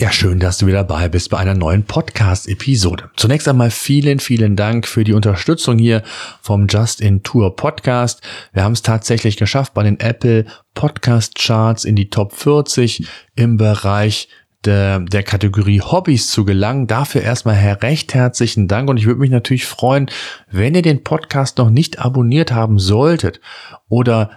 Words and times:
Ja, 0.00 0.10
schön, 0.10 0.38
dass 0.38 0.56
du 0.56 0.66
wieder 0.66 0.82
dabei 0.82 1.10
bist 1.10 1.28
bei 1.28 1.36
einer 1.36 1.52
neuen 1.52 1.84
Podcast-Episode. 1.84 3.10
Zunächst 3.16 3.46
einmal 3.46 3.70
vielen, 3.70 4.18
vielen 4.18 4.56
Dank 4.56 4.88
für 4.88 5.04
die 5.04 5.12
Unterstützung 5.12 5.76
hier 5.76 6.02
vom 6.40 6.68
Just 6.68 7.02
in 7.02 7.22
Tour 7.22 7.54
Podcast. 7.54 8.22
Wir 8.54 8.64
haben 8.64 8.72
es 8.72 8.80
tatsächlich 8.80 9.36
geschafft, 9.36 9.74
bei 9.74 9.82
den 9.82 10.00
Apple 10.00 10.46
Podcast 10.72 11.34
Charts 11.34 11.84
in 11.84 11.96
die 11.96 12.08
Top 12.08 12.32
40 12.32 13.06
im 13.34 13.58
Bereich 13.58 14.30
der, 14.64 15.00
der 15.00 15.22
Kategorie 15.22 15.82
Hobbys 15.82 16.30
zu 16.30 16.46
gelangen. 16.46 16.86
Dafür 16.86 17.20
erstmal 17.20 17.56
recht 17.56 18.14
herzlichen 18.14 18.68
Dank 18.68 18.88
und 18.88 18.96
ich 18.96 19.04
würde 19.04 19.20
mich 19.20 19.28
natürlich 19.30 19.66
freuen, 19.66 20.10
wenn 20.50 20.74
ihr 20.74 20.80
den 20.80 21.04
Podcast 21.04 21.58
noch 21.58 21.68
nicht 21.68 21.98
abonniert 21.98 22.52
haben 22.52 22.78
solltet 22.78 23.42
oder 23.90 24.30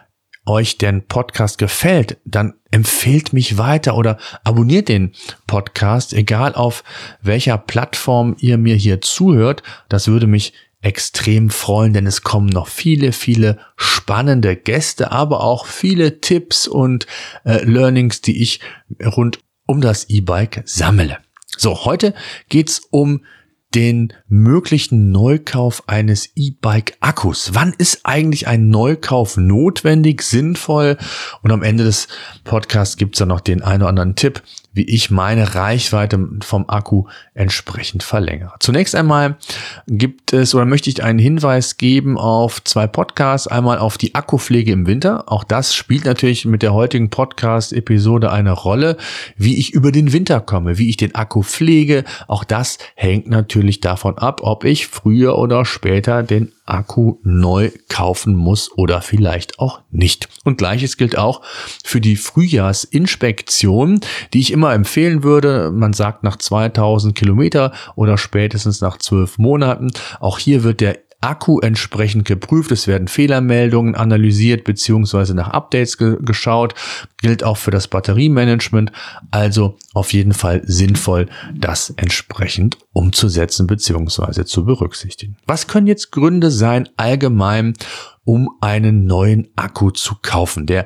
euch 0.45 0.77
den 0.77 1.07
Podcast 1.07 1.57
gefällt, 1.57 2.17
dann 2.25 2.53
empfehlt 2.71 3.33
mich 3.33 3.57
weiter 3.57 3.95
oder 3.95 4.17
abonniert 4.43 4.89
den 4.89 5.13
Podcast, 5.47 6.13
egal 6.13 6.55
auf 6.55 6.83
welcher 7.21 7.57
Plattform 7.57 8.35
ihr 8.39 8.57
mir 8.57 8.75
hier 8.75 9.01
zuhört. 9.01 9.63
Das 9.89 10.07
würde 10.07 10.27
mich 10.27 10.53
extrem 10.81 11.49
freuen, 11.49 11.93
denn 11.93 12.05
es 12.05 12.23
kommen 12.23 12.47
noch 12.47 12.67
viele, 12.67 13.13
viele 13.13 13.57
spannende 13.77 14.55
Gäste, 14.55 15.11
aber 15.11 15.41
auch 15.41 15.65
viele 15.65 16.19
Tipps 16.19 16.67
und 16.67 17.07
äh, 17.45 17.63
Learnings, 17.63 18.21
die 18.21 18.41
ich 18.41 18.59
rund 19.03 19.39
um 19.65 19.79
das 19.79 20.09
E-Bike 20.09 20.61
sammle. 20.65 21.19
So, 21.57 21.85
heute 21.85 22.13
geht's 22.49 22.81
um 22.89 23.23
den 23.75 24.13
möglichen 24.27 25.11
Neukauf 25.11 25.83
eines 25.87 26.29
E-Bike-Akkus. 26.35 27.51
Wann 27.53 27.73
ist 27.77 28.01
eigentlich 28.03 28.47
ein 28.47 28.69
Neukauf 28.69 29.37
notwendig, 29.37 30.21
sinnvoll? 30.21 30.97
Und 31.41 31.51
am 31.51 31.63
Ende 31.63 31.83
des 31.83 32.07
Podcasts 32.43 32.97
gibt's 32.97 33.19
dann 33.19 33.29
noch 33.29 33.41
den 33.41 33.61
einen 33.61 33.83
oder 33.83 33.89
anderen 33.89 34.15
Tipp, 34.15 34.43
wie 34.73 34.83
ich 34.83 35.11
meine 35.11 35.55
Reichweite 35.55 36.19
vom 36.41 36.67
Akku 36.67 37.05
entsprechend 37.35 38.03
verlängere. 38.03 38.53
Zunächst 38.59 38.95
einmal 38.95 39.37
gibt 39.87 40.33
es 40.33 40.55
oder 40.55 40.65
möchte 40.65 40.89
ich 40.89 41.03
einen 41.03 41.19
Hinweis 41.19 41.77
geben 41.77 42.17
auf 42.17 42.63
zwei 42.63 42.87
Podcasts. 42.87 43.47
Einmal 43.47 43.77
auf 43.77 43.97
die 43.97 44.15
Akkupflege 44.15 44.71
im 44.71 44.87
Winter. 44.87 45.31
Auch 45.31 45.43
das 45.43 45.75
spielt 45.75 46.05
natürlich 46.05 46.45
mit 46.45 46.63
der 46.63 46.73
heutigen 46.73 47.09
Podcast-Episode 47.09 48.31
eine 48.31 48.51
Rolle, 48.51 48.97
wie 49.37 49.57
ich 49.59 49.73
über 49.73 49.91
den 49.91 50.11
Winter 50.11 50.41
komme, 50.41 50.77
wie 50.77 50.89
ich 50.89 50.97
den 50.97 51.13
Akku 51.13 51.43
pflege. 51.43 52.03
Auch 52.27 52.43
das 52.43 52.79
hängt 52.95 53.27
natürlich 53.29 53.62
davon 53.81 54.17
ab, 54.17 54.41
ob 54.43 54.63
ich 54.63 54.87
früher 54.87 55.37
oder 55.37 55.65
später 55.65 56.23
den 56.23 56.51
Akku 56.65 57.17
neu 57.23 57.71
kaufen 57.89 58.35
muss 58.35 58.71
oder 58.77 59.01
vielleicht 59.01 59.59
auch 59.59 59.81
nicht. 59.91 60.29
Und 60.45 60.57
gleiches 60.57 60.95
gilt 60.97 61.17
auch 61.17 61.41
für 61.83 61.99
die 61.99 62.15
Frühjahrsinspektion, 62.15 63.99
die 64.33 64.39
ich 64.39 64.51
immer 64.51 64.73
empfehlen 64.73 65.23
würde. 65.23 65.71
Man 65.71 65.93
sagt 65.93 66.23
nach 66.23 66.37
2000 66.37 67.15
Kilometer 67.15 67.73
oder 67.95 68.17
spätestens 68.17 68.79
nach 68.79 68.97
zwölf 68.97 69.37
Monaten. 69.37 69.91
Auch 70.21 70.39
hier 70.39 70.63
wird 70.63 70.79
der 70.79 71.02
Akku 71.23 71.59
entsprechend 71.59 72.25
geprüft. 72.25 72.71
Es 72.71 72.87
werden 72.87 73.07
Fehlermeldungen 73.07 73.95
analysiert 73.95 74.63
beziehungsweise 74.63 75.33
nach 75.33 75.49
Updates 75.49 75.97
ge 75.97 76.17
geschaut. 76.21 76.75
Gilt 77.21 77.43
auch 77.43 77.57
für 77.57 77.71
das 77.71 77.87
Batteriemanagement. 77.87 78.91
Also 79.31 79.77
auf 79.93 80.13
jeden 80.13 80.33
Fall 80.33 80.61
sinnvoll, 80.65 81.27
das 81.53 81.91
entsprechend 81.91 82.77
umzusetzen 82.91 83.67
beziehungsweise 83.67 84.45
zu 84.45 84.65
berücksichtigen. 84.65 85.37
Was 85.45 85.67
können 85.67 85.87
jetzt 85.87 86.11
Gründe 86.11 86.51
sein 86.51 86.89
allgemein, 86.97 87.73
um 88.25 88.49
einen 88.61 89.05
neuen 89.05 89.47
Akku 89.55 89.91
zu 89.91 90.15
kaufen? 90.21 90.65
Der 90.65 90.85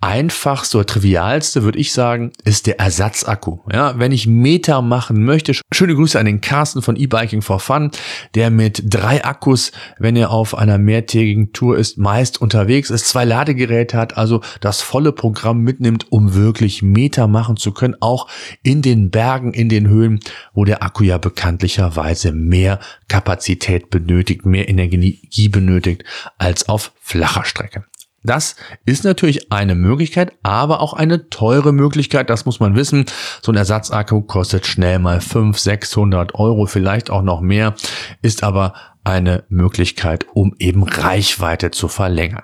einfachste 0.00 0.78
oder 0.78 0.86
trivialste, 0.86 1.62
würde 1.62 1.78
ich 1.78 1.92
sagen, 1.92 2.32
ist 2.44 2.66
der 2.66 2.80
Ersatzakku. 2.80 3.58
Ja, 3.70 3.98
wenn 3.98 4.12
ich 4.12 4.26
Meter 4.26 4.80
machen 4.80 5.24
möchte, 5.24 5.52
schöne 5.72 5.94
Grüße 5.94 6.18
an 6.18 6.26
den 6.26 6.40
Carsten 6.40 6.80
von 6.80 6.96
E-Biking 6.96 7.42
for 7.42 7.60
Fun, 7.60 7.90
der 8.34 8.50
mit 8.50 8.82
drei 8.84 9.24
Akkus, 9.24 9.72
wenn 9.98 10.16
er 10.16 10.30
auf 10.30 10.56
einer 10.56 10.78
mehrtägigen 10.78 11.52
Tour 11.52 11.76
ist, 11.76 11.98
meist 11.98 12.40
unterwegs 12.40 12.88
ist, 12.90 13.08
zwei 13.08 13.24
Ladegeräte 13.24 13.98
hat, 13.98 14.16
also 14.16 14.40
das 14.60 14.80
volle 14.80 15.12
Programm 15.12 15.60
mitnimmt, 15.60 16.10
um 16.10 16.34
wirklich 16.34 16.82
Meter 16.82 17.26
machen 17.26 17.56
zu 17.56 17.72
können, 17.72 17.96
auch 18.00 18.26
in 18.62 18.80
den 18.80 19.10
Bergen, 19.10 19.52
in 19.52 19.68
den 19.68 19.88
Höhen, 19.88 20.20
wo 20.54 20.64
der 20.64 20.82
Akku 20.82 21.04
ja 21.04 21.18
bekanntlicherweise 21.18 22.32
mehr 22.32 22.80
Kapazität 23.08 23.90
benötigt, 23.90 24.46
mehr 24.46 24.68
Energie 24.68 25.48
benötigt 25.48 26.04
als 26.38 26.68
auf 26.68 26.92
flacher 27.00 27.44
Strecke. 27.44 27.84
Das 28.22 28.56
ist 28.84 29.04
natürlich 29.04 29.50
eine 29.50 29.74
Möglichkeit, 29.74 30.32
aber 30.42 30.80
auch 30.80 30.92
eine 30.92 31.30
teure 31.30 31.72
Möglichkeit. 31.72 32.28
Das 32.28 32.44
muss 32.44 32.60
man 32.60 32.76
wissen. 32.76 33.06
So 33.42 33.50
ein 33.52 33.56
Ersatzakku 33.56 34.22
kostet 34.22 34.66
schnell 34.66 34.98
mal 34.98 35.20
500, 35.20 35.58
600 35.58 36.34
Euro, 36.34 36.66
vielleicht 36.66 37.10
auch 37.10 37.22
noch 37.22 37.40
mehr, 37.40 37.74
ist 38.22 38.42
aber 38.42 38.74
eine 39.04 39.44
Möglichkeit, 39.48 40.26
um 40.34 40.54
eben 40.58 40.82
Reichweite 40.82 41.70
zu 41.70 41.88
verlängern. 41.88 42.42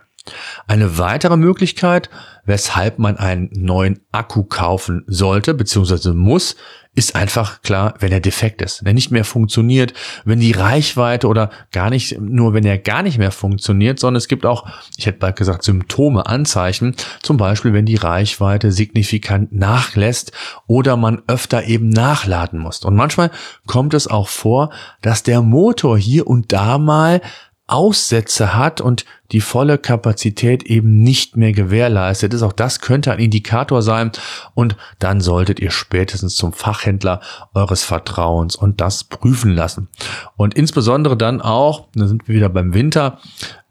Eine 0.67 0.99
weitere 0.99 1.37
Möglichkeit, 1.37 2.11
weshalb 2.45 2.99
man 2.99 3.17
einen 3.17 3.51
neuen 3.53 4.01
Akku 4.13 4.45
kaufen 4.45 5.05
sollte 5.07 5.55
bzw. 5.55 6.13
muss, 6.13 6.57
ist 6.97 7.15
einfach 7.15 7.61
klar, 7.61 7.95
wenn 8.01 8.11
er 8.11 8.21
defekt 8.21 8.63
ist, 8.63 8.83
wenn 8.83 8.93
er 8.93 8.95
nicht 8.95 9.11
mehr 9.11 9.25
funktioniert, 9.25 9.93
wenn 10.25 10.41
die 10.41 10.53
Reichweite 10.53 11.29
oder 11.29 11.51
gar 11.71 11.91
nicht, 11.91 12.19
nur 12.19 12.55
wenn 12.55 12.65
er 12.65 12.79
gar 12.79 13.03
nicht 13.03 13.19
mehr 13.19 13.31
funktioniert, 13.31 14.01
sondern 14.01 14.17
es 14.17 14.29
gibt 14.29 14.47
auch, 14.47 14.67
ich 14.97 15.05
hätte 15.05 15.19
bald 15.19 15.37
gesagt, 15.37 15.63
Symptome, 15.63 16.25
Anzeichen, 16.25 16.97
zum 17.23 17.37
Beispiel, 17.37 17.75
wenn 17.75 17.85
die 17.85 17.97
Reichweite 17.97 18.73
signifikant 18.73 19.53
nachlässt 19.53 20.33
oder 20.67 20.97
man 20.97 21.23
öfter 21.27 21.65
eben 21.65 21.91
nachladen 21.91 22.59
muss. 22.59 22.83
Und 22.83 22.97
manchmal 22.97 23.31
kommt 23.67 23.93
es 23.93 24.07
auch 24.07 24.29
vor, 24.29 24.71
dass 25.03 25.23
der 25.23 25.43
Motor 25.43 25.99
hier 25.99 26.27
und 26.27 26.51
da 26.53 26.79
mal 26.79 27.21
Aussätze 27.67 28.55
hat 28.55 28.81
und 28.81 29.05
die 29.33 29.41
volle 29.41 29.79
Kapazität 29.79 30.65
eben 30.65 31.01
nicht 31.01 31.37
mehr 31.37 31.53
gewährleistet 31.53 32.35
ist. 32.35 32.43
Auch 32.43 32.53
das 32.53 32.81
könnte 32.81 33.13
ein 33.13 33.19
Indikator 33.19 33.83
sein 33.83 34.13
und 34.55 34.77
dann 34.99 35.21
solltet 35.21 35.61
ihr 35.61 35.71
spätestens 35.71 36.35
zum 36.35 36.53
Fachhändler 36.53 37.21
eures 37.55 37.85
Vertrauens 37.85 38.57
und 38.57 38.81
das 38.81 39.05
prüfen 39.05 39.55
lassen. 39.55 39.89
Und 40.37 40.55
insbesondere 40.55 41.17
dann 41.17 41.41
auch, 41.41 41.89
da 41.95 42.07
sind 42.07 42.29
wir 42.29 42.35
wieder 42.35 42.49
beim 42.49 42.75
Winter, 42.75 43.19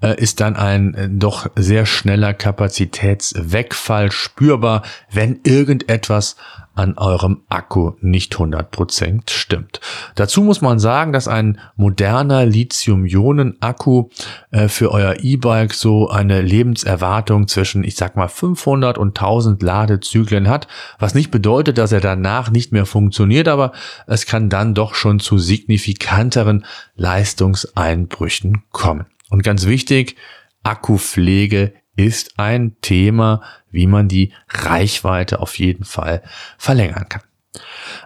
äh, 0.02 0.22
ist 0.22 0.40
dann 0.40 0.56
ein 0.56 0.94
äh, 0.94 1.10
doch 1.10 1.48
sehr 1.56 1.86
schneller 1.86 2.34
Kapazitätswegfall 2.34 4.12
spürbar, 4.12 4.84
wenn 5.12 5.40
irgendetwas 5.44 6.36
an 6.76 6.98
eurem 6.98 7.42
Akku 7.48 7.94
nicht 8.02 8.36
100% 8.36 9.32
stimmt. 9.32 9.80
Dazu 10.16 10.44
muss 10.44 10.62
man 10.62 10.78
sagen, 10.78 11.14
dass 11.14 11.28
ein 11.28 11.60
moderner 11.78 12.46
Lithium-Ionen-Akku 12.46 14.10
äh, 14.52 14.68
für 14.68 14.92
euer 14.92 15.16
E-Bike 15.46 15.76
so 15.76 16.10
eine 16.10 16.42
Lebenserwartung 16.42 17.48
zwischen, 17.48 17.84
ich 17.84 17.96
sag 17.96 18.16
mal, 18.16 18.28
500 18.28 18.98
und 18.98 19.10
1000 19.10 19.62
Ladezyklen 19.62 20.50
hat, 20.50 20.68
was 20.98 21.14
nicht 21.14 21.30
bedeutet, 21.30 21.78
dass 21.78 21.92
er 21.92 22.02
danach 22.02 22.50
nicht 22.50 22.72
mehr 22.72 22.88
funktioniert, 22.88 23.48
aber 23.48 23.72
es 24.08 24.26
kann 24.26 24.50
dann 24.50 24.74
doch 24.74 24.96
schon 24.96 25.20
zu 25.20 25.38
signifikanteren 25.38 26.66
Leistungseinbrüchen 26.96 28.64
kommen. 28.72 29.06
Und 29.30 29.44
ganz 29.44 29.68
wichtig, 29.68 30.16
Akkupflege 30.64 31.74
ist 31.96 32.40
ein 32.40 32.78
Thema, 32.82 33.42
wie 33.70 33.86
man 33.86 34.08
die 34.08 34.34
Reichweite 34.50 35.42
auf 35.42 35.60
jeden 35.60 35.86
Fall 35.86 36.24
verlängern 36.58 37.08
kann. 37.08 37.22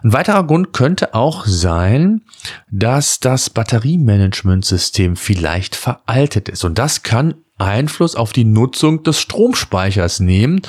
Ein 0.02 0.12
weiterer 0.12 0.44
Grund 0.44 0.72
könnte 0.72 1.14
auch 1.14 1.46
sein, 1.46 2.22
dass 2.70 3.20
das 3.20 3.50
Batteriemanagementsystem 3.50 5.16
vielleicht 5.16 5.76
veraltet 5.76 6.48
ist. 6.48 6.64
Und 6.64 6.78
das 6.78 7.02
kann 7.02 7.34
Einfluss 7.58 8.16
auf 8.16 8.32
die 8.32 8.44
Nutzung 8.44 9.02
des 9.02 9.20
Stromspeichers 9.20 10.20
nehmen. 10.20 10.62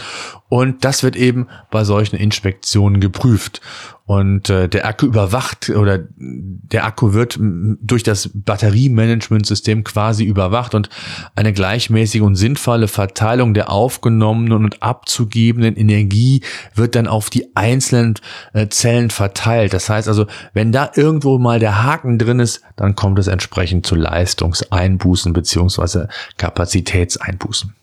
Und 0.52 0.84
das 0.84 1.02
wird 1.02 1.16
eben 1.16 1.48
bei 1.70 1.86
solchen 1.86 2.18
Inspektionen 2.18 3.00
geprüft. 3.00 3.62
Und 4.06 4.50
äh, 4.50 4.68
der 4.68 4.86
Akku 4.86 5.06
überwacht 5.06 5.70
oder 5.70 6.00
der 6.18 6.84
Akku 6.84 7.14
wird 7.14 7.38
durch 7.40 8.04
das 8.04 8.32
Batteriemanagementsystem 8.34 9.86
quasi 9.86 10.26
überwacht 10.26 10.76
und 10.76 10.90
eine 11.36 11.54
gleichmäßige 11.54 12.20
und 12.20 12.36
sinnvolle 12.36 12.90
Verteilung 12.90 13.54
der 13.54 13.70
aufgenommenen 13.70 14.66
und 14.66 14.84
abzugebenden 14.84 15.78
Energie 15.78 16.42
wird 16.76 16.96
dann 16.96 17.08
auf 17.08 17.30
die 17.30 17.56
einzelnen 17.56 18.16
äh, 18.52 18.68
Zellen 18.68 19.10
verteilt. 19.10 19.72
Das 19.72 19.88
heißt 19.88 20.10
also, 20.10 20.26
wenn 20.54 20.74
da 20.74 20.92
irgendwo 20.94 21.40
mal 21.40 21.60
der 21.60 21.82
Haken 21.82 22.20
drin 22.20 22.42
ist, 22.42 22.62
dann 22.76 22.96
kommt 22.96 23.20
es 23.20 23.28
entsprechend 23.28 23.86
zu 23.86 23.96
Leistungseinbußen 23.96 25.32
beziehungsweise 25.32 26.10
Kapazitätseinbußen. 26.36 27.74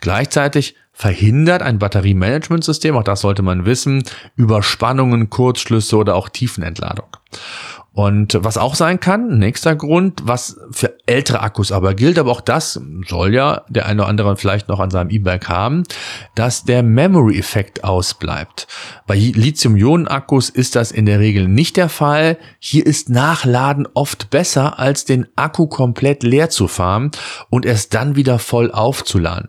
Gleichzeitig 0.00 0.76
verhindert 0.92 1.62
ein 1.62 1.78
Batteriemanagementsystem, 1.78 2.96
auch 2.96 3.02
das 3.02 3.20
sollte 3.20 3.42
man 3.42 3.66
wissen, 3.66 4.02
Überspannungen, 4.34 5.28
Kurzschlüsse 5.28 5.96
oder 5.96 6.14
auch 6.14 6.28
Tiefenentladung. 6.28 7.08
Und 7.96 8.36
was 8.42 8.58
auch 8.58 8.74
sein 8.74 9.00
kann, 9.00 9.38
nächster 9.38 9.74
Grund, 9.74 10.20
was 10.26 10.60
für 10.70 10.98
ältere 11.06 11.40
Akkus 11.40 11.72
aber 11.72 11.94
gilt, 11.94 12.18
aber 12.18 12.30
auch 12.30 12.42
das 12.42 12.78
soll 13.08 13.32
ja 13.32 13.62
der 13.70 13.86
eine 13.86 14.02
oder 14.02 14.10
andere 14.10 14.36
vielleicht 14.36 14.68
noch 14.68 14.80
an 14.80 14.90
seinem 14.90 15.08
E-Bike 15.08 15.48
haben, 15.48 15.84
dass 16.34 16.64
der 16.64 16.82
Memory-Effekt 16.82 17.84
ausbleibt. 17.84 18.66
Bei 19.06 19.16
Lithium-Ionen-Akkus 19.16 20.50
ist 20.50 20.76
das 20.76 20.92
in 20.92 21.06
der 21.06 21.20
Regel 21.20 21.48
nicht 21.48 21.78
der 21.78 21.88
Fall. 21.88 22.36
Hier 22.58 22.84
ist 22.84 23.08
Nachladen 23.08 23.88
oft 23.94 24.28
besser, 24.28 24.78
als 24.78 25.06
den 25.06 25.26
Akku 25.34 25.66
komplett 25.66 26.22
leer 26.22 26.50
zu 26.50 26.68
fahren 26.68 27.12
und 27.48 27.64
erst 27.64 27.94
dann 27.94 28.14
wieder 28.14 28.38
voll 28.38 28.72
aufzuladen. 28.72 29.48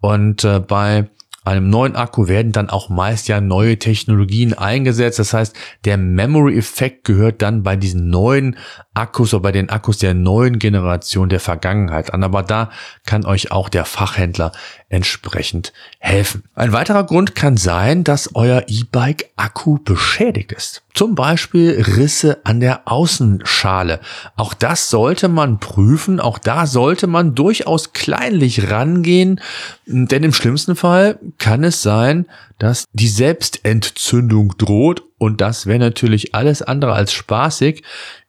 Und 0.00 0.42
äh, 0.44 0.58
bei 0.58 1.10
einem 1.44 1.68
neuen 1.68 1.94
Akku 1.94 2.26
werden 2.26 2.52
dann 2.52 2.70
auch 2.70 2.88
meist 2.88 3.28
ja 3.28 3.40
neue 3.40 3.78
Technologien 3.78 4.54
eingesetzt. 4.54 5.18
Das 5.18 5.34
heißt, 5.34 5.54
der 5.84 5.98
Memory-Effekt 5.98 7.04
gehört 7.04 7.42
dann 7.42 7.62
bei 7.62 7.76
diesen 7.76 8.08
neuen 8.08 8.56
Akkus 8.94 9.34
oder 9.34 9.42
bei 9.42 9.52
den 9.52 9.68
Akkus 9.68 9.98
der 9.98 10.14
neuen 10.14 10.58
Generation 10.58 11.28
der 11.28 11.40
Vergangenheit 11.40 12.14
an. 12.14 12.24
Aber 12.24 12.42
da 12.42 12.70
kann 13.04 13.26
euch 13.26 13.50
auch 13.50 13.68
der 13.68 13.84
Fachhändler 13.84 14.52
entsprechend 14.88 15.72
helfen. 15.98 16.44
Ein 16.54 16.72
weiterer 16.72 17.04
Grund 17.04 17.34
kann 17.34 17.56
sein, 17.56 18.04
dass 18.04 18.30
euer 18.34 18.64
E-Bike 18.68 19.30
Akku 19.36 19.78
beschädigt 19.78 20.52
ist. 20.52 20.82
Zum 20.94 21.16
Beispiel 21.16 21.84
Risse 21.96 22.38
an 22.44 22.60
der 22.60 22.82
Außenschale. 22.84 23.98
Auch 24.36 24.54
das 24.54 24.90
sollte 24.90 25.28
man 25.28 25.58
prüfen. 25.58 26.20
Auch 26.20 26.38
da 26.38 26.66
sollte 26.66 27.08
man 27.08 27.34
durchaus 27.34 27.92
kleinlich 27.92 28.70
rangehen. 28.70 29.40
Denn 29.86 30.22
im 30.22 30.32
schlimmsten 30.32 30.76
Fall 30.76 31.18
kann 31.38 31.64
es 31.64 31.82
sein, 31.82 32.26
dass 32.58 32.84
die 32.92 33.08
Selbstentzündung 33.08 34.54
droht. 34.58 35.02
Und 35.18 35.40
das 35.40 35.66
wäre 35.66 35.78
natürlich 35.78 36.34
alles 36.34 36.62
andere 36.62 36.92
als 36.92 37.12
spaßig. 37.12 37.82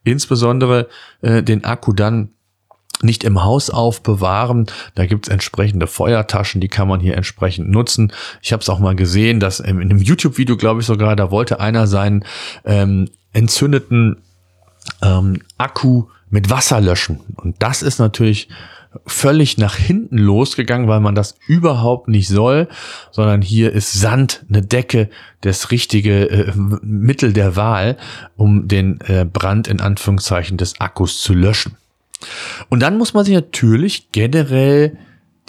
Insbesondere 0.03 0.87
äh, 1.21 1.43
den 1.43 1.63
Akku 1.63 1.93
dann 1.93 2.29
nicht 3.01 3.23
im 3.23 3.43
Haus 3.43 3.69
aufbewahren. 3.69 4.67
Da 4.95 5.05
gibt's 5.05 5.27
entsprechende 5.27 5.87
Feuertaschen, 5.87 6.61
die 6.61 6.67
kann 6.67 6.87
man 6.87 6.99
hier 6.99 7.15
entsprechend 7.15 7.69
nutzen. 7.69 8.11
Ich 8.41 8.53
habe 8.53 8.61
es 8.61 8.69
auch 8.69 8.79
mal 8.79 8.95
gesehen, 8.95 9.39
dass 9.39 9.59
in 9.59 9.81
einem 9.81 9.99
YouTube-Video, 9.99 10.57
glaube 10.57 10.81
ich 10.81 10.87
sogar, 10.87 11.15
da 11.15 11.31
wollte 11.31 11.59
einer 11.59 11.87
seinen 11.87 12.23
ähm, 12.63 13.09
entzündeten 13.33 14.21
ähm, 15.01 15.41
Akku 15.57 16.05
mit 16.29 16.49
Wasser 16.49 16.81
löschen. 16.81 17.19
Und 17.35 17.55
das 17.59 17.81
ist 17.81 17.99
natürlich 17.99 18.49
völlig 19.05 19.57
nach 19.57 19.75
hinten 19.75 20.17
losgegangen, 20.17 20.87
weil 20.87 20.99
man 20.99 21.15
das 21.15 21.37
überhaupt 21.47 22.07
nicht 22.07 22.27
soll, 22.27 22.67
sondern 23.11 23.41
hier 23.41 23.71
ist 23.73 23.93
Sand, 23.93 24.45
eine 24.49 24.61
Decke, 24.61 25.09
das 25.41 25.71
richtige 25.71 26.29
äh, 26.29 26.53
Mittel 26.55 27.33
der 27.33 27.55
Wahl, 27.55 27.97
um 28.37 28.67
den 28.67 28.99
äh, 29.01 29.25
Brand 29.25 29.67
in 29.67 29.81
Anführungszeichen 29.81 30.57
des 30.57 30.79
Akkus 30.79 31.21
zu 31.21 31.33
löschen. 31.33 31.77
Und 32.69 32.81
dann 32.81 32.97
muss 32.97 33.13
man 33.13 33.25
sich 33.25 33.35
natürlich 33.35 34.11
generell 34.11 34.97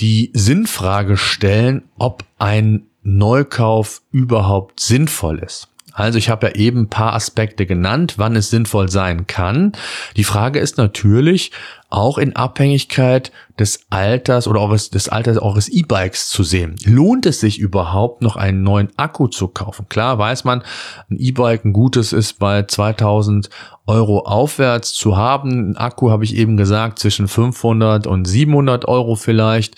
die 0.00 0.31
Sinnfrage 0.34 1.16
stellen, 1.16 1.82
ob 1.96 2.25
ein 2.38 2.87
Neukauf 3.02 4.02
überhaupt 4.10 4.81
sinnvoll 4.81 5.38
ist. 5.38 5.69
Also 5.96 6.19
ich 6.19 6.28
habe 6.28 6.48
ja 6.48 6.54
eben 6.54 6.82
ein 6.82 6.90
paar 6.90 7.14
Aspekte 7.14 7.64
genannt, 7.64 8.14
wann 8.19 8.37
es 8.37 8.50
sinnvoll 8.50 8.90
sein 8.90 9.26
kann. 9.26 9.72
Die 10.16 10.25
Frage 10.25 10.58
ist 10.58 10.76
natürlich 10.76 11.52
auch 11.88 12.19
in 12.19 12.37
Abhängigkeit 12.37 13.32
des 13.58 13.87
Alters 13.88 14.46
oder 14.46 14.60
eures, 14.60 14.90
des 14.90 15.08
Alters 15.08 15.38
eures 15.38 15.69
E-Bikes 15.69 16.28
zu 16.28 16.43
sehen. 16.43 16.76
Lohnt 16.84 17.25
es 17.25 17.40
sich 17.40 17.58
überhaupt 17.58 18.20
noch 18.20 18.37
einen 18.37 18.62
neuen 18.62 18.90
Akku 18.98 19.28
zu 19.28 19.48
kaufen? 19.48 19.88
Klar 19.88 20.19
weiß 20.19 20.44
man, 20.44 20.62
ein 21.10 21.16
E-Bike, 21.19 21.64
ein 21.64 21.72
gutes 21.72 22.12
ist 22.12 22.38
bei 22.38 22.64
2000 22.64 23.48
Euro 23.86 24.20
aufwärts 24.20 24.92
zu 24.92 25.16
haben. 25.16 25.70
Ein 25.70 25.76
Akku 25.76 26.10
habe 26.10 26.24
ich 26.24 26.36
eben 26.36 26.56
gesagt, 26.56 26.98
zwischen 26.98 27.28
500 27.28 28.06
und 28.06 28.26
700 28.26 28.86
Euro 28.86 29.14
vielleicht. 29.14 29.76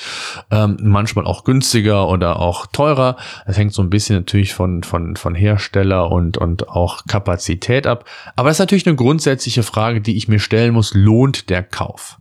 Ähm, 0.51 0.79
manchmal 0.83 1.27
auch 1.27 1.45
günstiger 1.45 2.09
oder 2.09 2.41
auch 2.41 2.67
teurer. 2.67 3.17
Das 3.47 3.59
hängt 3.59 3.75
so 3.75 3.83
ein 3.83 3.91
bisschen 3.91 4.17
natürlich 4.17 4.55
von, 4.55 4.83
von, 4.83 5.17
von 5.17 5.35
Hersteller 5.35 6.11
und, 6.11 6.39
und 6.39 6.69
auch 6.69 7.05
Kapazität 7.07 7.87
ab. 7.87 8.05
Aber 8.37 8.49
das 8.49 8.57
ist 8.57 8.61
natürlich 8.61 8.87
eine 8.87 8.97
grundsätzliche 8.97 9.63
Frage, 9.63 10.01
die 10.01 10.17
ich 10.17 10.29
mir 10.29 10.41
stellen 10.41 10.75
muss. 10.75 10.95
Lohnt 10.95 11.51
der 11.51 11.63
Kauf? 11.63 12.19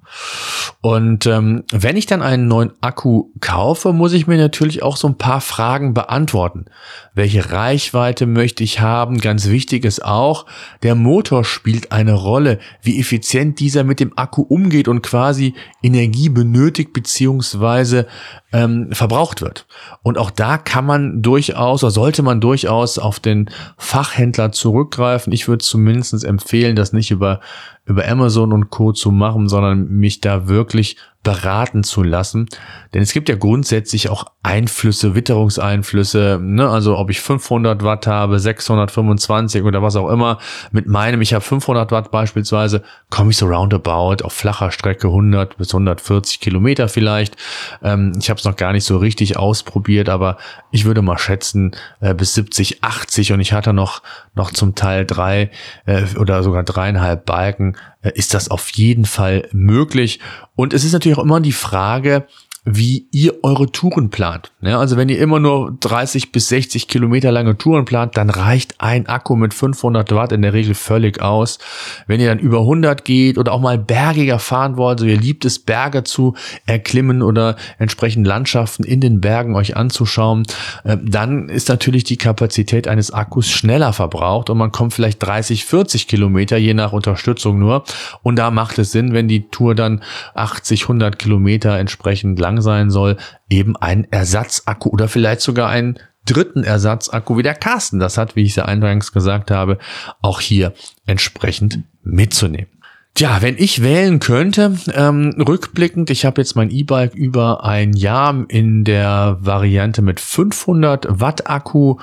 Und 0.81 1.25
ähm, 1.25 1.63
wenn 1.71 1.97
ich 1.97 2.05
dann 2.05 2.21
einen 2.21 2.47
neuen 2.47 2.71
Akku 2.81 3.31
kaufe, 3.41 3.93
muss 3.93 4.13
ich 4.13 4.27
mir 4.27 4.37
natürlich 4.37 4.83
auch 4.83 4.95
so 4.95 5.07
ein 5.07 5.17
paar 5.17 5.41
Fragen 5.41 5.93
beantworten. 5.93 6.65
Welche 7.13 7.51
Reichweite 7.51 8.25
möchte 8.25 8.63
ich 8.63 8.79
haben? 8.79 9.17
Ganz 9.17 9.49
wichtig 9.49 9.85
ist 9.85 10.05
auch, 10.05 10.45
der 10.83 10.95
Motor 10.95 11.43
spielt 11.43 11.91
eine 11.91 12.13
Rolle, 12.13 12.59
wie 12.81 12.99
effizient 12.99 13.59
dieser 13.59 13.83
mit 13.83 13.99
dem 13.99 14.17
Akku 14.17 14.43
umgeht 14.43 14.87
und 14.87 15.01
quasi 15.01 15.55
Energie 15.81 16.29
benötigt 16.29 16.93
beziehungsweise 16.93 18.07
ähm, 18.53 18.89
verbraucht 18.91 19.41
wird. 19.41 19.67
Und 20.03 20.17
auch 20.17 20.31
da 20.31 20.57
kann 20.57 20.85
man 20.85 21.21
durchaus 21.21 21.83
oder 21.83 21.91
sollte 21.91 22.23
man 22.23 22.39
durchaus 22.39 22.97
auf 22.97 23.19
den 23.19 23.49
Fachhändler 23.77 24.51
zurückgreifen. 24.51 25.33
Ich 25.33 25.47
würde 25.47 25.63
zumindest 25.63 26.23
empfehlen, 26.23 26.75
das 26.75 26.93
nicht 26.93 27.11
über 27.11 27.41
über 27.85 28.05
Amazon 28.05 28.51
und 28.51 28.69
Co. 28.69 28.91
zu 28.91 29.11
machen, 29.11 29.47
sondern 29.47 29.87
mich 29.87 30.19
da 30.19 30.47
wirklich 30.47 30.97
beraten 31.27 31.83
zu 31.83 32.03
lassen. 32.03 32.47
Denn 32.93 33.01
es 33.01 33.11
gibt 33.11 33.27
ja 33.27 33.35
grundsätzlich 33.35 34.09
auch 34.09 34.27
Einflüsse, 34.43 35.13
Witterungseinflüsse, 35.13 36.39
ne? 36.41 36.69
also 36.69 36.97
ob 36.97 37.09
ich 37.09 37.19
500 37.19 37.83
Watt 37.83 38.07
habe, 38.07 38.39
625 38.39 39.63
oder 39.63 39.83
was 39.83 39.97
auch 39.97 40.09
immer. 40.09 40.37
Mit 40.71 40.87
meinem, 40.87 41.21
ich 41.21 41.33
habe 41.33 41.43
500 41.43 41.91
Watt 41.91 42.11
beispielsweise, 42.11 42.81
komme 43.09 43.31
ich 43.31 43.37
so 43.37 43.47
roundabout 43.47 44.23
auf 44.23 44.31
flacher 44.31 44.71
Strecke 44.71 45.07
100 45.07 45.57
bis 45.57 45.73
140 45.73 46.39
Kilometer 46.39 46.87
vielleicht. 46.87 47.35
Ähm, 47.83 48.13
ich 48.17 48.29
habe 48.29 48.39
es 48.39 48.45
noch 48.45 48.55
gar 48.55 48.71
nicht 48.71 48.85
so 48.85 48.95
richtig 48.95 49.35
ausprobiert, 49.35 50.07
aber 50.07 50.37
ich 50.71 50.85
würde 50.85 51.01
mal 51.01 51.17
schätzen 51.17 51.75
äh, 51.99 52.13
bis 52.13 52.35
70, 52.35 52.85
80 52.85 53.33
und 53.33 53.41
ich 53.41 53.51
hatte 53.51 53.73
noch, 53.73 54.01
noch 54.33 54.51
zum 54.51 54.75
Teil 54.75 55.05
drei 55.05 55.51
äh, 55.85 56.03
oder 56.17 56.41
sogar 56.41 56.63
dreieinhalb 56.63 57.25
Balken 57.25 57.75
ist 58.15 58.33
das 58.33 58.49
auf 58.49 58.69
jeden 58.69 59.05
Fall 59.05 59.47
möglich. 59.51 60.19
Und 60.55 60.73
es 60.73 60.83
ist 60.83 60.93
natürlich 60.93 61.17
auch 61.17 61.23
immer 61.23 61.39
die 61.39 61.51
Frage, 61.51 62.27
wie 62.69 63.07
ihr 63.11 63.43
eure 63.43 63.71
Touren 63.71 64.09
plant. 64.09 64.51
Ja, 64.59 64.77
also 64.77 64.97
wenn 64.97 65.07
ihr 65.07 65.19
immer 65.19 65.39
nur 65.39 65.77
30 65.79 66.33
bis 66.33 66.49
60 66.49 66.89
Kilometer 66.89 67.31
lange 67.31 67.57
Touren 67.57 67.85
plant, 67.85 68.17
dann 68.17 68.29
reicht 68.29 68.75
ein 68.79 69.07
Akku 69.07 69.37
mit 69.37 69.53
500 69.53 70.13
Watt 70.13 70.33
in 70.33 70.41
der 70.41 70.51
Regel 70.51 70.75
völlig 70.75 71.21
aus. 71.21 71.59
Wenn 72.07 72.19
ihr 72.19 72.27
dann 72.27 72.39
über 72.39 72.59
100 72.59 73.05
geht 73.05 73.37
oder 73.37 73.53
auch 73.53 73.61
mal 73.61 73.77
bergiger 73.77 74.37
fahren 74.37 74.75
wollt, 74.75 74.99
also 74.99 75.05
ihr 75.05 75.17
liebt 75.17 75.45
es, 75.45 75.59
Berge 75.59 76.03
zu 76.03 76.33
erklimmen 76.65 77.21
oder 77.21 77.55
entsprechend 77.79 78.27
Landschaften 78.27 78.83
in 78.83 78.99
den 78.99 79.21
Bergen 79.21 79.55
euch 79.55 79.77
anzuschauen, 79.77 80.43
äh, 80.83 80.97
dann 81.01 81.47
ist 81.47 81.69
natürlich 81.69 82.03
die 82.03 82.17
Kapazität 82.17 82.89
eines 82.89 83.11
Akkus 83.11 83.49
schneller 83.49 83.93
verbraucht 83.93 84.49
und 84.49 84.57
man 84.57 84.73
kommt 84.73 84.93
vielleicht 84.93 85.23
30, 85.23 85.63
40 85.63 86.09
Kilometer, 86.09 86.57
je 86.57 86.73
nach 86.73 86.91
Unterstützung 86.91 87.59
nur. 87.59 87.85
Und 88.23 88.35
da 88.35 88.51
macht 88.51 88.77
es 88.77 88.91
Sinn, 88.91 89.13
wenn 89.13 89.29
die 89.29 89.47
Tour 89.49 89.73
dann 89.73 90.03
80, 90.35 90.83
100 90.83 91.17
Kilometer 91.17 91.77
entsprechend 91.79 92.37
lang 92.39 92.56
sein 92.61 92.89
soll, 92.89 93.17
eben 93.49 93.75
ein 93.75 94.07
Ersatzakku 94.11 94.89
oder 94.89 95.07
vielleicht 95.07 95.41
sogar 95.41 95.69
einen 95.69 95.97
dritten 96.25 96.63
Ersatzakku, 96.63 97.37
wie 97.37 97.43
der 97.43 97.55
Carsten 97.55 97.99
das 97.99 98.17
hat, 98.17 98.35
wie 98.35 98.43
ich 98.43 98.51
es 98.51 98.55
ja 98.57 98.65
eingangs 98.65 99.11
gesagt 99.11 99.51
habe, 99.51 99.77
auch 100.21 100.41
hier 100.41 100.73
entsprechend 101.05 101.79
mitzunehmen. 102.03 102.69
Tja, 103.17 103.41
wenn 103.41 103.57
ich 103.57 103.81
wählen 103.81 104.19
könnte, 104.19 104.77
ähm, 104.93 105.33
rückblickend, 105.39 106.11
ich 106.11 106.23
habe 106.23 106.39
jetzt 106.39 106.55
mein 106.55 106.69
E-Bike 106.69 107.15
über 107.15 107.63
ein 107.63 107.93
Jahr 107.93 108.45
in 108.47 108.83
der 108.83 109.37
Variante 109.39 110.03
mit 110.03 110.19
500 110.19 111.07
Watt 111.19 111.49
Akku 111.49 111.97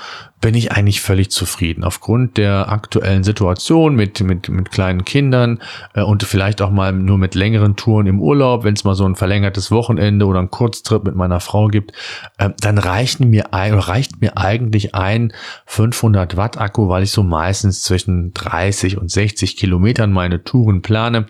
bin 0.45 0.55
ich 0.55 0.73
eigentlich 0.73 1.01
völlig 1.01 1.31
zufrieden. 1.31 1.85
Aufgrund 1.85 2.37
der 2.37 2.69
aktuellen 2.71 3.25
Situation 3.25 3.95
mit, 3.95 4.21
mit, 4.21 4.51
mit 4.51 4.71
kleinen 4.71 5.07
Kindern 5.07 5.63
äh, 5.95 6.03
und 6.03 6.23
vielleicht 6.23 6.61
auch 6.61 6.69
mal 6.69 6.93
nur 6.93 7.17
mit 7.17 7.35
längeren 7.35 7.77
Touren 7.77 8.07
im 8.07 8.21
Urlaub, 8.21 8.63
wenn 8.63 8.75
es 8.75 8.85
mal 8.85 8.95
so 8.95 9.07
ein 9.07 9.17
verlängertes 9.17 9.71
Wochenende 9.71 10.27
oder 10.27 10.41
ein 10.41 10.51
Kurztrip 10.51 11.03
mit 11.03 11.15
meiner 11.15 11.41
Frau 11.41 11.69
gibt, 11.69 11.93
äh, 12.37 12.51
dann 12.61 12.77
reichen 12.77 13.31
mir, 13.31 13.47
reicht 13.53 14.21
mir 14.21 14.37
eigentlich 14.37 14.95
ein 14.95 15.33
500 15.65 16.37
Watt 16.37 16.59
Akku, 16.59 16.91
weil 16.91 17.05
ich 17.05 17.11
so 17.11 17.23
meistens 17.23 17.81
zwischen 17.81 18.35
30 18.35 18.99
und 18.99 19.11
60 19.11 19.57
Kilometern 19.57 20.13
meine 20.13 20.45
Touren 20.45 20.83
plane. 20.83 21.25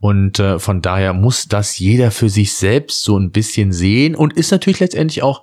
Und 0.00 0.38
äh, 0.38 0.58
von 0.58 0.80
daher 0.80 1.12
muss 1.12 1.48
das 1.48 1.78
jeder 1.78 2.10
für 2.10 2.30
sich 2.30 2.54
selbst 2.54 3.02
so 3.02 3.18
ein 3.18 3.30
bisschen 3.30 3.72
sehen 3.72 4.14
und 4.14 4.32
ist 4.32 4.52
natürlich 4.52 4.80
letztendlich 4.80 5.22
auch 5.22 5.42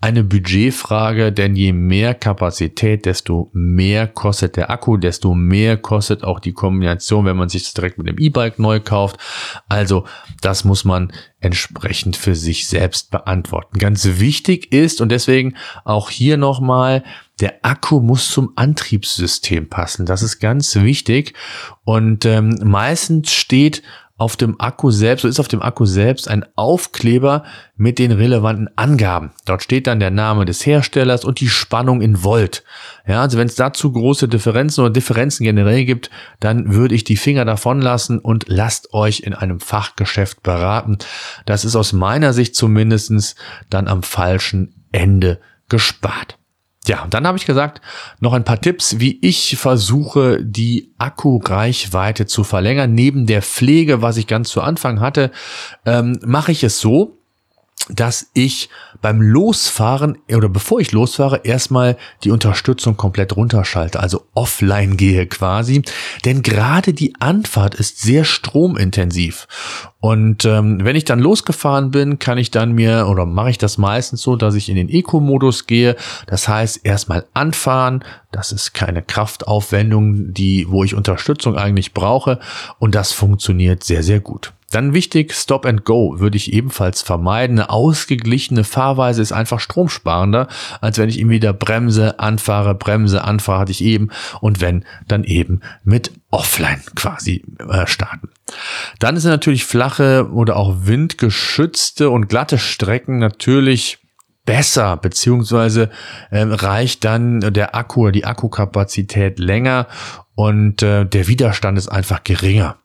eine 0.00 0.22
Budgetfrage, 0.22 1.32
denn 1.32 1.56
je 1.56 1.72
mehr 1.72 2.14
Kapazität, 2.14 3.04
desto 3.04 3.50
mehr 3.52 4.06
kostet 4.06 4.56
der 4.56 4.70
Akku, 4.70 4.96
desto 4.96 5.34
mehr 5.34 5.76
kostet 5.76 6.22
auch 6.22 6.38
die 6.38 6.52
Kombination, 6.52 7.24
wenn 7.24 7.36
man 7.36 7.48
sich 7.48 7.64
das 7.64 7.74
direkt 7.74 7.98
mit 7.98 8.06
dem 8.06 8.18
E-Bike 8.18 8.60
neu 8.60 8.78
kauft. 8.78 9.18
Also 9.68 10.04
das 10.40 10.64
muss 10.64 10.84
man 10.84 11.12
entsprechend 11.40 12.16
für 12.16 12.36
sich 12.36 12.68
selbst 12.68 13.10
beantworten. 13.10 13.78
Ganz 13.78 14.04
wichtig 14.20 14.72
ist 14.72 15.00
und 15.00 15.10
deswegen 15.10 15.54
auch 15.84 16.10
hier 16.10 16.36
nochmal, 16.36 17.02
der 17.40 17.64
Akku 17.64 18.00
muss 18.00 18.30
zum 18.30 18.52
Antriebssystem 18.54 19.68
passen. 19.68 20.06
Das 20.06 20.22
ist 20.22 20.38
ganz 20.38 20.76
wichtig 20.76 21.34
und 21.84 22.24
ähm, 22.24 22.56
meistens 22.62 23.32
steht 23.32 23.82
auf 24.18 24.36
dem 24.36 24.60
Akku 24.60 24.90
selbst, 24.90 25.22
so 25.22 25.28
ist 25.28 25.38
auf 25.40 25.48
dem 25.48 25.62
Akku 25.62 25.86
selbst 25.86 26.28
ein 26.28 26.44
Aufkleber 26.56 27.44
mit 27.76 28.00
den 28.00 28.10
relevanten 28.10 28.68
Angaben. 28.76 29.30
Dort 29.44 29.62
steht 29.62 29.86
dann 29.86 30.00
der 30.00 30.10
Name 30.10 30.44
des 30.44 30.66
Herstellers 30.66 31.24
und 31.24 31.38
die 31.40 31.48
Spannung 31.48 32.02
in 32.02 32.24
Volt. 32.24 32.64
Ja, 33.06 33.22
also 33.22 33.38
wenn 33.38 33.46
es 33.46 33.54
dazu 33.54 33.92
große 33.92 34.26
Differenzen 34.28 34.82
oder 34.82 34.92
Differenzen 34.92 35.44
generell 35.44 35.84
gibt, 35.84 36.10
dann 36.40 36.74
würde 36.74 36.96
ich 36.96 37.04
die 37.04 37.16
Finger 37.16 37.44
davon 37.44 37.80
lassen 37.80 38.18
und 38.18 38.46
lasst 38.48 38.92
euch 38.92 39.20
in 39.20 39.34
einem 39.34 39.60
Fachgeschäft 39.60 40.42
beraten. 40.42 40.98
Das 41.46 41.64
ist 41.64 41.76
aus 41.76 41.92
meiner 41.92 42.32
Sicht 42.32 42.56
zumindestens 42.56 43.36
dann 43.70 43.86
am 43.86 44.02
falschen 44.02 44.74
Ende 44.90 45.38
gespart. 45.68 46.37
Ja, 46.88 47.06
dann 47.10 47.26
habe 47.26 47.36
ich 47.36 47.44
gesagt, 47.44 47.82
noch 48.18 48.32
ein 48.32 48.44
paar 48.44 48.60
Tipps, 48.60 48.98
wie 48.98 49.18
ich 49.20 49.58
versuche, 49.58 50.42
die 50.42 50.94
Akkureichweite 50.96 52.24
zu 52.24 52.44
verlängern. 52.44 52.94
Neben 52.94 53.26
der 53.26 53.42
Pflege, 53.42 54.00
was 54.00 54.16
ich 54.16 54.26
ganz 54.26 54.48
zu 54.48 54.62
Anfang 54.62 54.98
hatte, 54.98 55.30
ähm, 55.84 56.18
mache 56.24 56.50
ich 56.50 56.64
es 56.64 56.80
so, 56.80 57.17
dass 57.88 58.30
ich 58.34 58.68
beim 59.00 59.22
Losfahren 59.22 60.18
oder 60.32 60.48
bevor 60.48 60.80
ich 60.80 60.92
losfahre, 60.92 61.40
erstmal 61.44 61.96
die 62.24 62.30
Unterstützung 62.30 62.96
komplett 62.96 63.36
runterschalte, 63.36 64.00
also 64.00 64.26
offline 64.34 64.96
gehe 64.96 65.26
quasi. 65.26 65.82
Denn 66.24 66.42
gerade 66.42 66.92
die 66.92 67.14
Anfahrt 67.20 67.74
ist 67.74 68.00
sehr 68.00 68.24
stromintensiv. 68.24 69.46
Und 70.00 70.44
ähm, 70.44 70.84
wenn 70.84 70.96
ich 70.96 71.04
dann 71.04 71.18
losgefahren 71.18 71.90
bin, 71.90 72.18
kann 72.18 72.38
ich 72.38 72.50
dann 72.50 72.72
mir 72.72 73.08
oder 73.08 73.26
mache 73.26 73.50
ich 73.50 73.58
das 73.58 73.78
meistens 73.78 74.22
so, 74.22 74.36
dass 74.36 74.54
ich 74.54 74.68
in 74.68 74.76
den 74.76 74.88
Eco-Modus 74.88 75.66
gehe. 75.66 75.96
Das 76.26 76.46
heißt, 76.48 76.80
erstmal 76.84 77.26
anfahren. 77.34 78.04
Das 78.30 78.52
ist 78.52 78.74
keine 78.74 79.02
Kraftaufwendung, 79.02 80.34
die, 80.34 80.66
wo 80.68 80.84
ich 80.84 80.94
Unterstützung 80.94 81.56
eigentlich 81.56 81.94
brauche. 81.94 82.38
Und 82.78 82.94
das 82.94 83.12
funktioniert 83.12 83.82
sehr, 83.82 84.02
sehr 84.02 84.20
gut. 84.20 84.52
Dann 84.70 84.92
wichtig, 84.92 85.32
Stop 85.32 85.64
and 85.64 85.84
Go 85.84 86.20
würde 86.20 86.36
ich 86.36 86.52
ebenfalls 86.52 87.00
vermeiden. 87.00 87.58
Eine 87.58 87.70
ausgeglichene 87.70 88.64
Fahrweise 88.64 89.22
ist 89.22 89.32
einfach 89.32 89.60
stromsparender, 89.60 90.46
als 90.82 90.98
wenn 90.98 91.08
ich 91.08 91.18
immer 91.18 91.32
wieder 91.32 91.54
bremse, 91.54 92.18
anfahre, 92.18 92.74
bremse, 92.74 93.24
anfahre, 93.24 93.60
hatte 93.60 93.72
ich 93.72 93.82
eben. 93.82 94.10
Und 94.40 94.60
wenn, 94.60 94.84
dann 95.06 95.24
eben 95.24 95.60
mit 95.84 96.12
Offline 96.30 96.82
quasi 96.94 97.44
äh, 97.66 97.86
starten. 97.86 98.28
Dann 98.98 99.16
sind 99.16 99.30
natürlich 99.30 99.64
flache 99.64 100.30
oder 100.32 100.56
auch 100.56 100.74
windgeschützte 100.82 102.10
und 102.10 102.28
glatte 102.28 102.58
Strecken 102.58 103.18
natürlich 103.18 103.98
besser, 104.44 104.96
beziehungsweise 104.96 105.90
äh, 106.30 106.40
reicht 106.42 107.04
dann 107.04 107.40
der 107.40 107.74
Akku 107.74 108.02
oder 108.02 108.12
die 108.12 108.24
Akkukapazität 108.24 109.38
länger 109.38 109.86
und 110.34 110.82
äh, 110.82 111.04
der 111.04 111.26
Widerstand 111.26 111.76
ist 111.76 111.88
einfach 111.88 112.24
geringer. 112.24 112.76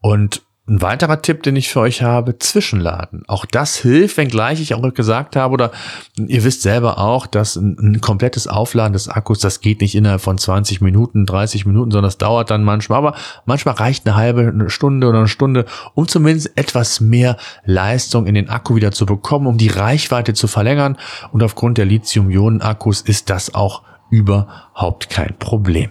Und 0.00 0.42
ein 0.72 0.80
weiterer 0.80 1.20
Tipp, 1.20 1.42
den 1.42 1.54
ich 1.54 1.68
für 1.68 1.80
euch 1.80 2.02
habe, 2.02 2.38
Zwischenladen. 2.38 3.24
Auch 3.26 3.44
das 3.44 3.76
hilft, 3.76 4.16
wenngleich 4.16 4.58
ich 4.58 4.72
auch 4.72 4.94
gesagt 4.94 5.36
habe, 5.36 5.52
oder 5.52 5.70
ihr 6.16 6.44
wisst 6.44 6.62
selber 6.62 6.96
auch, 6.98 7.26
dass 7.26 7.56
ein, 7.56 7.76
ein, 7.78 8.00
komplettes 8.00 8.46
Aufladen 8.46 8.94
des 8.94 9.08
Akkus, 9.08 9.38
das 9.40 9.60
geht 9.60 9.82
nicht 9.82 9.94
innerhalb 9.94 10.22
von 10.22 10.38
20 10.38 10.80
Minuten, 10.80 11.26
30 11.26 11.66
Minuten, 11.66 11.90
sondern 11.90 12.08
das 12.08 12.16
dauert 12.16 12.50
dann 12.50 12.64
manchmal. 12.64 12.98
Aber 12.98 13.14
manchmal 13.44 13.74
reicht 13.74 14.06
eine 14.06 14.16
halbe 14.16 14.70
Stunde 14.70 15.08
oder 15.08 15.18
eine 15.18 15.28
Stunde, 15.28 15.66
um 15.92 16.08
zumindest 16.08 16.56
etwas 16.56 17.00
mehr 17.00 17.36
Leistung 17.66 18.26
in 18.26 18.34
den 18.34 18.48
Akku 18.48 18.74
wieder 18.74 18.92
zu 18.92 19.04
bekommen, 19.04 19.46
um 19.46 19.58
die 19.58 19.68
Reichweite 19.68 20.32
zu 20.32 20.48
verlängern. 20.48 20.96
Und 21.32 21.42
aufgrund 21.42 21.76
der 21.76 21.84
Lithium-Ionen-Akkus 21.84 23.02
ist 23.02 23.28
das 23.28 23.54
auch 23.54 23.82
überhaupt 24.08 25.10
kein 25.10 25.36
Problem. 25.38 25.90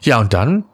Ja, 0.00 0.18
und 0.18 0.34
dann 0.34 0.64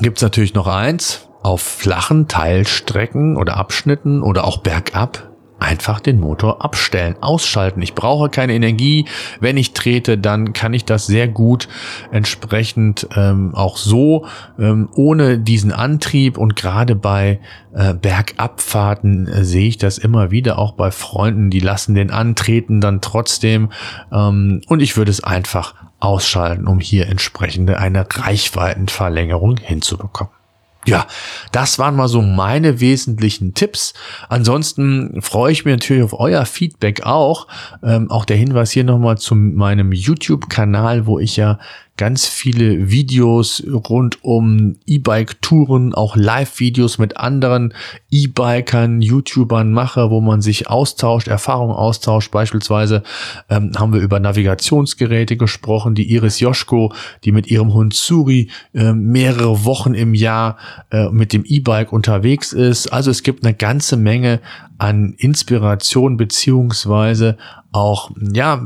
gibt's 0.00 0.20
natürlich 0.20 0.52
noch 0.52 0.66
eins, 0.66 1.28
auf 1.42 1.60
flachen 1.60 2.28
Teilstrecken 2.28 3.36
oder 3.36 3.56
Abschnitten 3.56 4.22
oder 4.22 4.44
auch 4.44 4.58
bergab 4.58 5.32
einfach 5.62 6.00
den 6.00 6.18
Motor 6.18 6.64
abstellen, 6.64 7.14
ausschalten. 7.20 7.80
Ich 7.82 7.94
brauche 7.94 8.28
keine 8.28 8.52
Energie. 8.54 9.06
Wenn 9.40 9.56
ich 9.56 9.72
trete, 9.72 10.18
dann 10.18 10.52
kann 10.52 10.74
ich 10.74 10.84
das 10.84 11.06
sehr 11.06 11.28
gut 11.28 11.68
entsprechend 12.10 13.06
ähm, 13.16 13.54
auch 13.54 13.76
so 13.76 14.26
ähm, 14.58 14.88
ohne 14.94 15.38
diesen 15.38 15.72
Antrieb 15.72 16.36
und 16.36 16.56
gerade 16.56 16.96
bei 16.96 17.40
äh, 17.74 17.94
Bergabfahrten 17.94 19.28
äh, 19.28 19.44
sehe 19.44 19.68
ich 19.68 19.78
das 19.78 19.98
immer 19.98 20.30
wieder 20.30 20.58
auch 20.58 20.72
bei 20.72 20.90
Freunden, 20.90 21.48
die 21.48 21.60
lassen 21.60 21.94
den 21.94 22.10
antreten 22.10 22.80
dann 22.80 23.00
trotzdem 23.00 23.70
ähm, 24.12 24.62
und 24.66 24.80
ich 24.80 24.96
würde 24.96 25.12
es 25.12 25.22
einfach 25.22 25.74
ausschalten, 26.00 26.66
um 26.66 26.80
hier 26.80 27.06
entsprechende 27.06 27.78
eine 27.78 28.04
Reichweitenverlängerung 28.10 29.58
hinzubekommen. 29.58 30.41
Ja, 30.84 31.06
das 31.52 31.78
waren 31.78 31.94
mal 31.94 32.08
so 32.08 32.22
meine 32.22 32.80
wesentlichen 32.80 33.54
Tipps. 33.54 33.94
Ansonsten 34.28 35.22
freue 35.22 35.52
ich 35.52 35.64
mich 35.64 35.72
natürlich 35.72 36.02
auf 36.02 36.18
euer 36.18 36.44
Feedback 36.44 37.04
auch. 37.04 37.46
Ähm, 37.84 38.10
auch 38.10 38.24
der 38.24 38.36
Hinweis 38.36 38.72
hier 38.72 38.82
nochmal 38.82 39.16
zu 39.16 39.36
meinem 39.36 39.92
YouTube-Kanal, 39.92 41.06
wo 41.06 41.20
ich 41.20 41.36
ja 41.36 41.58
ganz 42.02 42.26
viele 42.26 42.90
Videos 42.90 43.62
rund 43.88 44.24
um 44.24 44.74
E-Bike-Touren, 44.86 45.94
auch 45.94 46.16
Live-Videos 46.16 46.98
mit 46.98 47.16
anderen 47.16 47.74
E-Bikern, 48.10 49.02
YouTubern 49.02 49.70
mache, 49.70 50.10
wo 50.10 50.20
man 50.20 50.40
sich 50.40 50.68
austauscht, 50.68 51.28
Erfahrungen 51.28 51.76
austauscht. 51.76 52.32
Beispielsweise 52.32 53.04
ähm, 53.48 53.70
haben 53.76 53.92
wir 53.92 54.00
über 54.00 54.18
Navigationsgeräte 54.18 55.36
gesprochen, 55.36 55.94
die 55.94 56.12
Iris 56.12 56.40
Joschko, 56.40 56.92
die 57.22 57.30
mit 57.30 57.46
ihrem 57.46 57.72
Hund 57.72 57.94
Suri 57.94 58.50
äh, 58.74 58.92
mehrere 58.92 59.64
Wochen 59.64 59.94
im 59.94 60.14
Jahr 60.14 60.56
äh, 60.90 61.08
mit 61.10 61.32
dem 61.32 61.44
E-Bike 61.44 61.92
unterwegs 61.92 62.52
ist. 62.52 62.92
Also 62.92 63.12
es 63.12 63.22
gibt 63.22 63.44
eine 63.44 63.54
ganze 63.54 63.96
Menge 63.96 64.40
an 64.78 65.14
Inspiration 65.18 66.16
beziehungsweise 66.16 67.38
auch 67.72 68.10
ja 68.20 68.60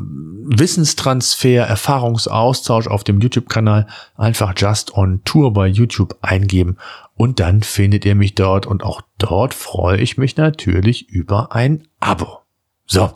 Wissenstransfer, 0.49 1.63
Erfahrungsaustausch 1.63 2.87
auf 2.87 3.05
dem 3.05 3.21
YouTube-Kanal 3.21 3.87
einfach 4.17 4.55
Just 4.57 4.95
on 4.95 5.23
Tour 5.25 5.53
bei 5.53 5.67
YouTube 5.67 6.17
eingeben 6.21 6.77
und 7.17 7.41
dann 7.41 7.63
findet 7.63 8.05
ihr 8.05 8.15
mich 8.15 8.35
dort 8.35 8.67
und 8.67 8.83
auch 8.85 9.01
dort 9.19 9.55
freue 9.55 9.99
ich 9.99 10.19
mich 10.19 10.37
natürlich 10.37 11.09
über 11.09 11.55
ein 11.55 11.89
Abo. 12.01 12.41
So, 12.89 13.13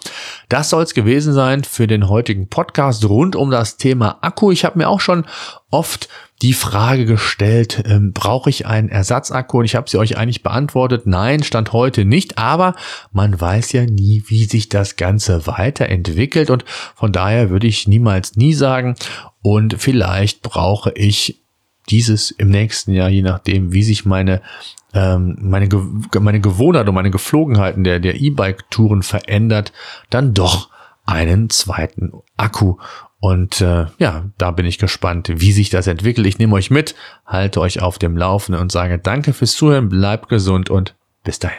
das 0.49 0.71
soll 0.71 0.83
es 0.83 0.95
gewesen 0.95 1.33
sein 1.33 1.63
für 1.63 1.87
den 1.87 2.09
heutigen 2.09 2.49
Podcast 2.49 3.09
rund 3.09 3.37
um 3.37 3.53
das 3.53 3.77
Thema 3.77 4.19
Akku. 4.21 4.51
Ich 4.51 4.65
habe 4.65 4.79
mir 4.79 4.89
auch 4.89 5.01
schon 5.01 5.25
oft 5.71 6.09
die 6.43 6.53
Frage 6.53 7.05
gestellt, 7.05 7.83
ähm, 7.87 8.13
brauche 8.13 8.49
ich 8.49 8.67
einen 8.67 8.89
Ersatzakku? 8.89 9.59
Und 9.59 9.65
ich 9.65 9.77
habe 9.77 9.91
sie 9.91 9.99
euch 9.99 10.17
eigentlich 10.17 10.43
beantwortet, 10.43 11.07
nein, 11.07 11.43
stand 11.43 11.73
heute 11.73 12.05
nicht, 12.05 12.39
aber 12.39 12.75
man 13.13 13.39
weiß 13.41 13.73
ja 13.73 13.85
nie, 13.85 14.25
wie 14.27 14.45
sich 14.45 14.69
das 14.69 14.97
Ganze 14.97 15.47
weiterentwickelt 15.47 16.51
und 16.51 16.65
von 16.95 17.13
daher 17.13 17.51
würde 17.51 17.67
ich 17.67 17.87
niemals 17.87 18.37
nie 18.37 18.55
sagen 18.55 18.95
und 19.43 19.77
vielleicht 19.79 20.43
brauche 20.43 20.93
ich 20.93 21.41
dieses 21.89 22.31
im 22.31 22.49
nächsten 22.51 22.93
Jahr, 22.93 23.09
je 23.09 23.23
nachdem, 23.23 23.73
wie 23.73 23.83
sich 23.83 24.05
meine 24.05 24.41
ähm, 24.93 25.37
meine, 25.41 25.69
meine 26.19 26.41
Gewohnheit 26.41 26.89
und 26.89 26.95
meine 26.95 27.11
Geflogenheiten 27.11 27.85
der, 27.85 28.01
der 28.01 28.21
E-Bike-Touren 28.21 29.03
verändert, 29.03 29.73
dann 30.11 30.35
doch 30.35 30.69
einen 31.05 31.51
zweiten 31.51 32.13
Akku. 32.37 32.77
Und 33.21 33.61
äh, 33.61 33.87
ja, 33.99 34.25
da 34.39 34.51
bin 34.51 34.65
ich 34.65 34.79
gespannt, 34.79 35.31
wie 35.35 35.53
sich 35.53 35.69
das 35.69 35.87
entwickelt. 35.87 36.27
Ich 36.27 36.39
nehme 36.39 36.55
euch 36.55 36.71
mit, 36.71 36.95
halte 37.27 37.61
euch 37.61 37.83
auf 37.83 37.99
dem 37.99 38.17
Laufenden 38.17 38.61
und 38.61 38.73
sage 38.73 38.99
danke 38.99 39.35
fürs 39.35 39.53
Zuhören, 39.53 39.91
bleibt 39.91 40.29
gesund 40.31 40.71
und 40.71 40.97
bis 41.23 41.39
dahin. 41.39 41.59